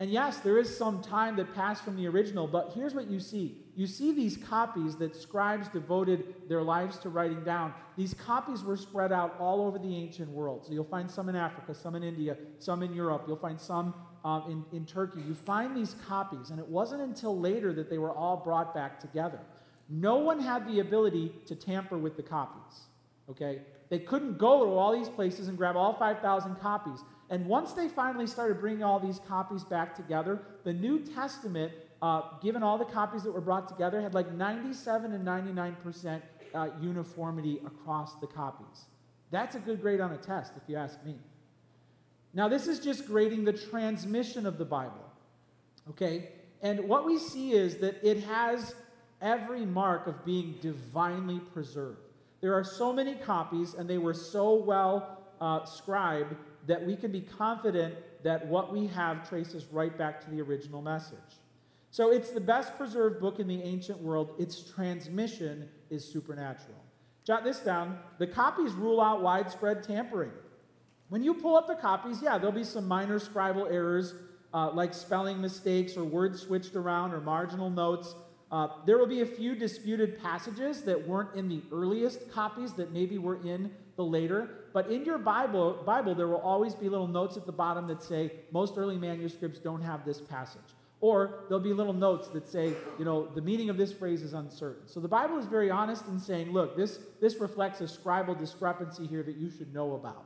[0.00, 3.20] And yes, there is some time that passed from the original, but here's what you
[3.20, 3.58] see.
[3.76, 7.72] You see these copies that scribes devoted their lives to writing down.
[7.96, 10.64] These copies were spread out all over the ancient world.
[10.66, 13.24] So you'll find some in Africa, some in India, some in Europe.
[13.28, 15.20] You'll find some um, in, in Turkey.
[15.20, 18.98] You find these copies, and it wasn't until later that they were all brought back
[18.98, 19.40] together.
[19.88, 22.80] No one had the ability to tamper with the copies.
[23.30, 23.60] Okay?
[23.90, 27.00] They couldn't go to all these places and grab all 5,000 copies.
[27.30, 31.72] And once they finally started bringing all these copies back together, the New Testament,
[32.02, 36.22] uh, given all the copies that were brought together, had like 97 and 99%
[36.54, 38.84] uh, uniformity across the copies.
[39.30, 41.16] That's a good grade on a test, if you ask me.
[42.34, 45.04] Now, this is just grading the transmission of the Bible.
[45.90, 46.30] Okay?
[46.62, 48.74] And what we see is that it has
[49.22, 51.98] every mark of being divinely preserved.
[52.40, 56.34] There are so many copies, and they were so well uh, scribed
[56.66, 60.80] that we can be confident that what we have traces right back to the original
[60.82, 61.18] message.
[61.90, 64.34] So it's the best preserved book in the ancient world.
[64.38, 66.82] Its transmission is supernatural.
[67.24, 67.98] Jot this down.
[68.18, 70.32] The copies rule out widespread tampering.
[71.08, 74.14] When you pull up the copies, yeah, there'll be some minor scribal errors
[74.52, 78.14] uh, like spelling mistakes or words switched around or marginal notes.
[78.50, 82.92] Uh, there will be a few disputed passages that weren't in the earliest copies that
[82.92, 84.48] maybe were in the later.
[84.72, 88.02] But in your Bible, Bible, there will always be little notes at the bottom that
[88.02, 90.60] say most early manuscripts don't have this passage.
[91.00, 94.32] Or there'll be little notes that say, you know, the meaning of this phrase is
[94.32, 94.86] uncertain.
[94.86, 99.06] So the Bible is very honest in saying, look, this, this reflects a scribal discrepancy
[99.06, 100.24] here that you should know about.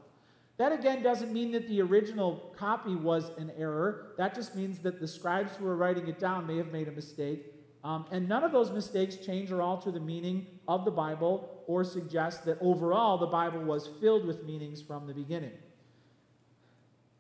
[0.57, 4.13] That again doesn't mean that the original copy was an error.
[4.19, 6.93] That just means that the scribes who were writing it down may have made a
[6.93, 7.55] mistake
[7.85, 11.83] um, and none of those mistakes change or alter the meaning of the Bible or
[11.83, 15.53] suggest that overall the Bible was filled with meanings from the beginning.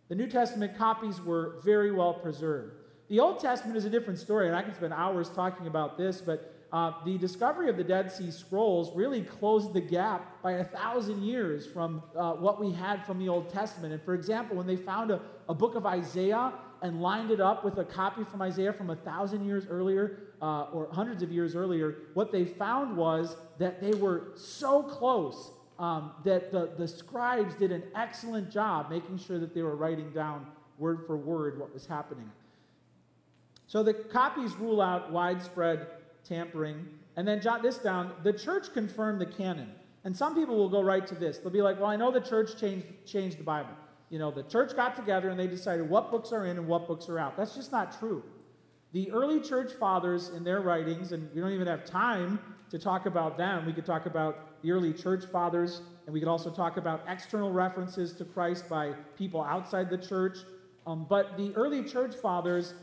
[0.09, 2.75] The New Testament copies were very well preserved.
[3.09, 6.21] The Old Testament is a different story, and I can spend hours talking about this,
[6.21, 10.65] but uh, the discovery of the Dead Sea Scrolls really closed the gap by a
[10.65, 13.95] thousand years from uh, what we had from the Old Testament.
[13.95, 17.65] And for example, when they found a, a book of Isaiah and lined it up
[17.65, 21.55] with a copy from Isaiah from a thousand years earlier uh, or hundreds of years
[21.55, 27.55] earlier, what they found was that they were so close um, that the, the scribes
[27.55, 30.47] did an excellent job making sure that they were writing down
[30.79, 32.31] word for word what was happening.
[33.67, 35.87] So the copies rule out widespread
[36.25, 36.87] tampering.
[37.17, 39.73] And then jot this down the church confirmed the canon.
[40.05, 41.39] And some people will go right to this.
[41.39, 43.75] They'll be like, well, I know the church changed, changed the Bible.
[44.11, 46.87] You know, the church got together and they decided what books are in and what
[46.87, 47.37] books are out.
[47.37, 48.23] That's just not true.
[48.93, 52.39] The early church fathers, in their writings, and we don't even have time
[52.71, 56.29] to talk about them, we could talk about the early church fathers, and we could
[56.29, 60.39] also talk about external references to Christ by people outside the church.
[60.87, 62.75] Um, but the early church fathers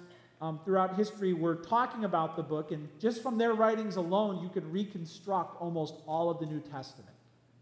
[0.41, 4.49] um, throughout history were talking about the book, and just from their writings alone, you
[4.49, 7.15] could reconstruct almost all of the New Testament.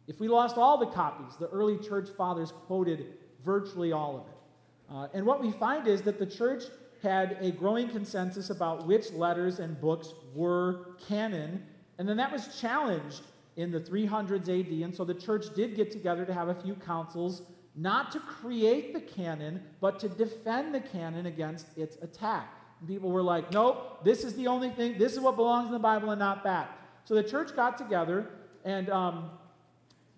[0.08, 3.06] If we lost all the copies, the early church fathers quoted
[3.44, 4.94] virtually all of it.
[4.94, 6.64] Uh, and what we find is that the church
[7.02, 11.64] had a growing consensus about which letters and books were canon,
[11.98, 13.22] and then that was challenged
[13.56, 14.84] in the 300s AD.
[14.84, 17.44] And so the church did get together to have a few councils,
[17.76, 22.54] not to create the canon, but to defend the canon against its attack.
[22.80, 25.74] And people were like, nope, this is the only thing, this is what belongs in
[25.74, 26.78] the Bible and not that.
[27.06, 28.30] So the church got together,
[28.64, 29.30] and um,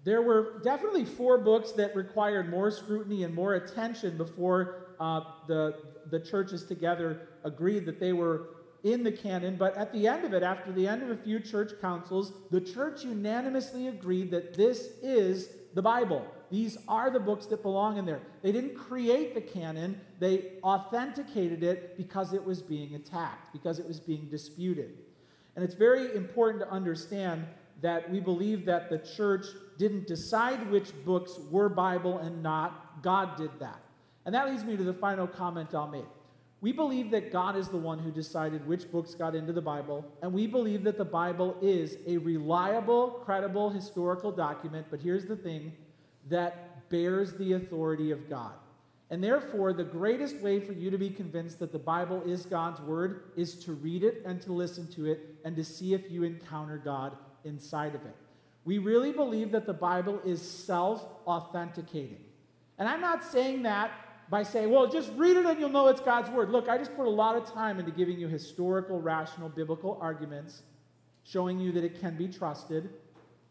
[0.05, 5.75] there were definitely four books that required more scrutiny and more attention before uh, the,
[6.11, 8.49] the churches together agreed that they were
[8.83, 9.57] in the canon.
[9.57, 12.61] But at the end of it, after the end of a few church councils, the
[12.61, 16.23] church unanimously agreed that this is the Bible.
[16.51, 18.21] These are the books that belong in there.
[18.43, 23.87] They didn't create the canon, they authenticated it because it was being attacked, because it
[23.87, 24.99] was being disputed.
[25.55, 27.47] And it's very important to understand
[27.85, 29.45] that we believe that the church
[29.77, 33.03] didn't decide which books were Bible and not.
[33.03, 33.79] God did that.
[34.25, 36.07] And that leads me to the final comment I'll make.
[36.61, 40.03] We believe that God is the one who decided which books got into the Bible,
[40.23, 45.35] and we believe that the Bible is a reliable, credible historical document, but here's the
[45.35, 45.71] thing
[46.27, 48.53] that bears the authority of God.
[49.11, 52.81] And therefore, the greatest way for you to be convinced that the Bible is God's
[52.81, 56.23] word is to read it and to listen to it and to see if you
[56.23, 57.15] encounter God
[57.45, 58.15] inside of it.
[58.65, 62.23] We really believe that the Bible is self authenticating.
[62.77, 63.91] And I'm not saying that
[64.29, 66.49] by saying, well, just read it and you'll know it's God's word.
[66.49, 70.63] Look, I just put a lot of time into giving you historical, rational, biblical arguments,
[71.23, 72.89] showing you that it can be trusted.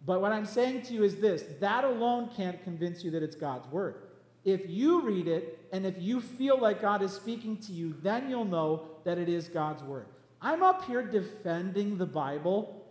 [0.05, 3.37] But what I'm saying to you is this that alone can't convince you that it's
[3.37, 3.97] God's word.
[4.45, 8.31] If you read it And if you feel like God is speaking to you, then
[8.31, 10.07] you'll know that it is God's word.
[10.41, 12.84] I'm up here defending the Bible,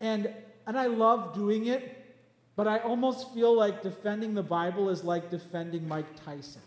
[0.00, 0.32] and,
[0.66, 2.04] and I love doing it,
[2.54, 6.62] but I almost feel like defending the Bible is like defending Mike Tyson.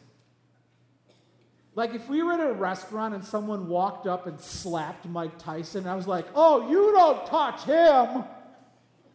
[1.75, 5.87] Like if we were at a restaurant and someone walked up and slapped Mike Tyson,
[5.87, 8.23] I was like, oh, you don't touch him.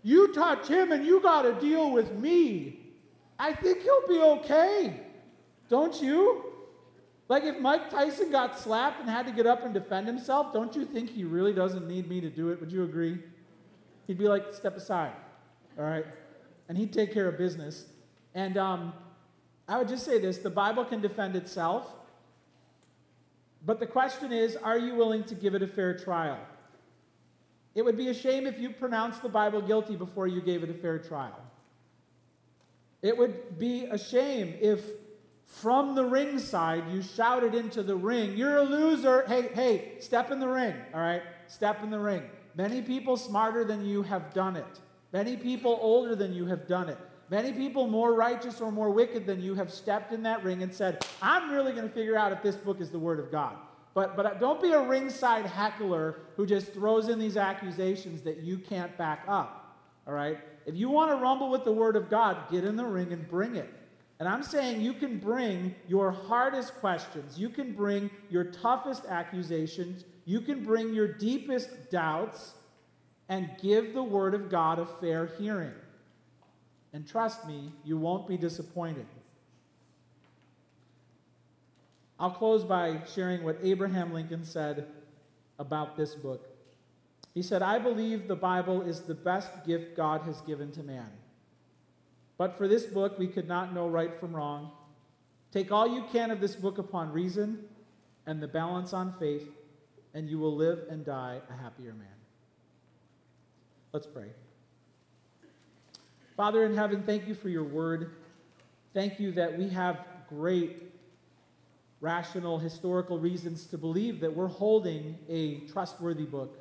[0.02, 2.80] You touch him and you got to deal with me.
[3.38, 5.00] I think he'll be okay.
[5.68, 6.44] Don't you?
[7.28, 10.74] Like if Mike Tyson got slapped and had to get up and defend himself, don't
[10.76, 12.60] you think he really doesn't need me to do it?
[12.60, 13.18] Would you agree?
[14.06, 15.12] He'd be like, step aside,
[15.78, 16.04] all right?
[16.68, 17.86] And he'd take care of business.
[18.34, 18.92] And um,
[19.68, 21.90] I would just say this the Bible can defend itself.
[23.64, 26.38] But the question is are you willing to give it a fair trial?
[27.74, 30.70] It would be a shame if you pronounced the Bible guilty before you gave it
[30.70, 31.40] a fair trial.
[33.02, 34.80] It would be a shame if
[35.44, 39.24] from the ringside you shouted into the ring, You're a loser.
[39.26, 41.22] Hey, hey, step in the ring, all right?
[41.46, 42.22] Step in the ring.
[42.56, 44.80] Many people smarter than you have done it.
[45.12, 46.98] Many people older than you have done it.
[47.30, 50.72] Many people more righteous or more wicked than you have stepped in that ring and
[50.72, 53.56] said, I'm really going to figure out if this book is the Word of God.
[53.94, 58.38] But, but uh, don't be a ringside heckler who just throws in these accusations that
[58.38, 59.78] you can't back up.
[60.06, 60.38] All right?
[60.66, 63.28] If you want to rumble with the Word of God, get in the ring and
[63.28, 63.72] bring it.
[64.18, 70.04] And I'm saying you can bring your hardest questions, you can bring your toughest accusations,
[70.24, 72.54] you can bring your deepest doubts,
[73.28, 75.72] and give the Word of God a fair hearing.
[76.92, 79.06] And trust me, you won't be disappointed.
[82.20, 84.86] I'll close by sharing what Abraham Lincoln said
[85.58, 86.46] about this book.
[87.34, 91.10] He said, I believe the Bible is the best gift God has given to man.
[92.38, 94.70] But for this book, we could not know right from wrong.
[95.50, 97.64] Take all you can of this book upon reason
[98.26, 99.48] and the balance on faith,
[100.14, 102.06] and you will live and die a happier man.
[103.92, 104.28] Let's pray.
[106.36, 108.12] Father in heaven, thank you for your word.
[108.92, 110.82] Thank you that we have great
[112.00, 116.58] rational historical reasons to believe that we're holding a trustworthy book.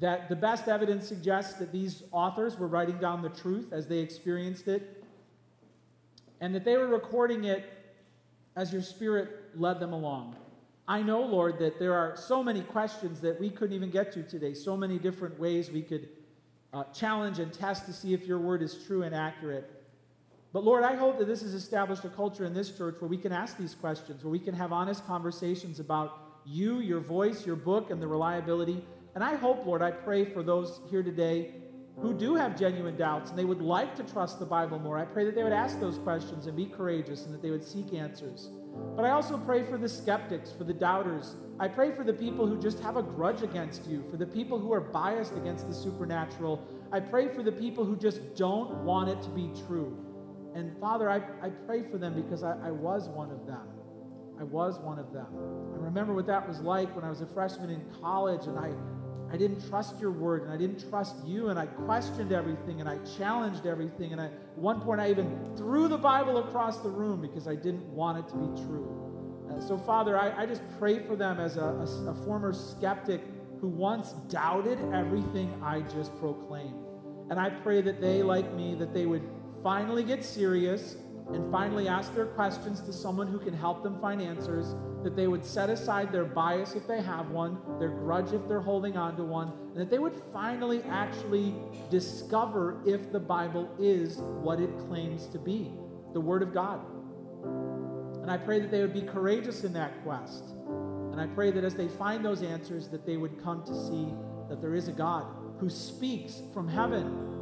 [0.00, 3.98] That the best evidence suggests that these authors were writing down the truth as they
[3.98, 5.04] experienced it,
[6.40, 7.70] and that they were recording it
[8.56, 10.36] as your Spirit led them along.
[10.90, 14.24] I know, Lord, that there are so many questions that we couldn't even get to
[14.24, 16.08] today, so many different ways we could
[16.72, 19.70] uh, challenge and test to see if your word is true and accurate.
[20.52, 23.18] But Lord, I hope that this has established a culture in this church where we
[23.18, 27.54] can ask these questions, where we can have honest conversations about you, your voice, your
[27.54, 28.84] book, and the reliability.
[29.14, 31.52] And I hope, Lord, I pray for those here today
[32.00, 34.98] who do have genuine doubts and they would like to trust the Bible more.
[34.98, 37.62] I pray that they would ask those questions and be courageous and that they would
[37.62, 38.50] seek answers.
[38.96, 41.34] But I also pray for the skeptics, for the doubters.
[41.58, 44.58] I pray for the people who just have a grudge against you, for the people
[44.58, 46.66] who are biased against the supernatural.
[46.92, 49.96] I pray for the people who just don't want it to be true.
[50.54, 53.68] And Father, I, I pray for them because I, I was one of them.
[54.38, 55.26] I was one of them.
[55.74, 58.72] I remember what that was like when I was a freshman in college and I,
[59.32, 62.88] I didn't trust your word and I didn't trust you and I questioned everything and
[62.88, 64.12] I challenged everything.
[64.12, 67.54] And I, at one point, I even threw the Bible across the room because I
[67.54, 69.48] didn't want it to be true.
[69.50, 73.20] Uh, so, Father, I, I, just pray for them as a, a, a former skeptic
[73.60, 76.74] who once doubted everything I just proclaimed.
[77.30, 79.22] And I pray that they, like me, that they would
[79.62, 80.96] finally get serious
[81.32, 85.26] and finally ask their questions to someone who can help them find answers, that they
[85.26, 89.16] would set aside their bias if they have one, their grudge if they're holding on
[89.16, 91.54] to one, and that they would finally actually
[91.90, 95.72] discover if the Bible is what it claims to be
[96.12, 96.80] the Word of God.
[98.22, 100.44] And I pray that they would be courageous in that quest.
[101.12, 104.14] And I pray that as they find those answers, that they would come to see
[104.48, 105.26] that there is a God
[105.58, 107.39] who speaks from heaven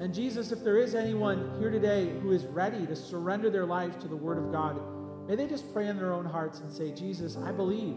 [0.00, 3.98] and Jesus, if there is anyone here today who is ready to surrender their life
[3.98, 4.80] to the Word of God,
[5.26, 7.96] may they just pray in their own hearts and say, Jesus, I believe.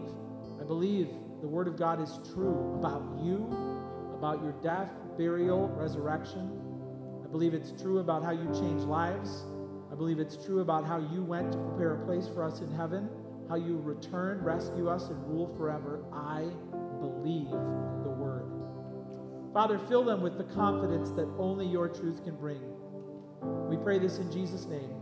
[0.60, 1.08] I believe
[1.40, 3.46] the Word of God is true about you,
[4.14, 6.50] about your death, burial, resurrection.
[7.24, 9.44] I believe it's true about how you change lives.
[9.92, 12.72] I believe it's true about how you went to prepare a place for us in
[12.74, 13.08] heaven,
[13.48, 16.04] how you return, rescue us, and rule forever.
[16.12, 16.48] I
[17.00, 18.11] believe the.
[19.52, 22.62] Father, fill them with the confidence that only your truth can bring.
[23.68, 25.01] We pray this in Jesus' name.